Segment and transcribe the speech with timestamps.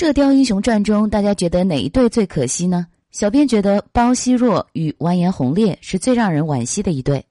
[0.00, 2.86] 射雕英雄传中，大家觉得哪一对最可惜呢？
[3.10, 7.22] 小编觉得包惜弱与完颜洪烈是最让人惋惜的一对。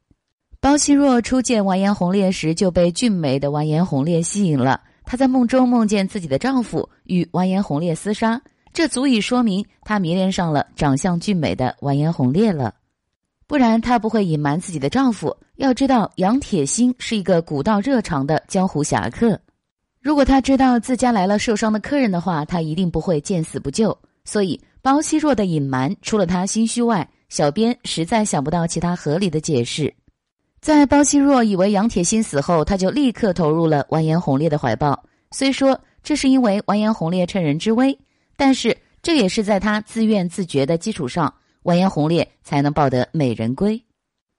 [0.60, 8.40] 包惜弱初见完颜洪烈时就被俊美的完颜洪烈吸引了，她在梦中梦见自己的丈夫与完颜洪烈厮杀，
[8.72, 12.76] 这足以说明她迷恋上了长相俊美的完颜洪烈了。
[13.48, 15.36] 不然她不会隐瞒自己的丈夫。
[15.56, 19.42] 要知道，杨铁心是一个古道热肠的江湖侠客。
[20.02, 23.98] 如果他知道自家来了受伤的客人的话，他一定不会见死不救。
[24.24, 29.94] 所以包惜弱的隐瞒，除了他心虚外，小编实在想不到其他合理的解释。
[30.62, 35.04] 在包惜弱以为杨铁心死后，他就立刻投入了完颜洪烈的怀抱。
[35.32, 37.98] 虽说这是因为完颜洪烈趁人之危，
[38.38, 43.82] 但是这也是在他自愿自觉的基础上，完颜洪烈才能抱得美人归。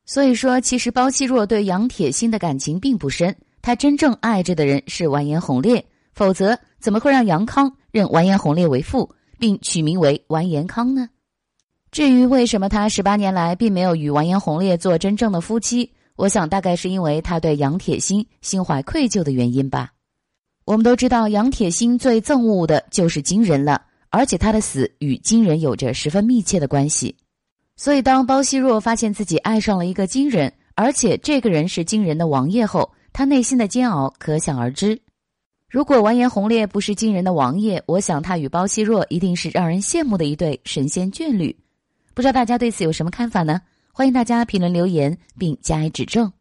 [0.06, 3.36] 所以说，其实包惜弱对杨铁心的感情并不深。
[3.62, 11.08] 他真正爱着的人是完颜洪烈，否则怎么会让杨康认完颜洪烈为父，并取名为完颜康呢？
[11.90, 19.92] 至于为什么他十八年来并没有与完颜洪烈做真正的夫妻，我想大概是因为他对杨铁心心怀愧疚的原因吧。
[20.64, 27.16] 我们都知道，杨铁心最憎恶的就是金人了，而且他的死与金人有着十分密切的关系。
[27.74, 34.98] 所以，当包惜弱发现自己爱上了一个金人，而且这个人是金人的王爷后，他内心的煎熬可想而知。
[35.68, 41.54] 如果完颜洪烈不是惊人的王爷，我想他与包惜弱一定是让人羡慕的一对神仙眷侣。
[42.14, 43.60] 不知道大家对此有什么看法呢？
[43.92, 46.32] 欢迎大家评论留言并加以指正。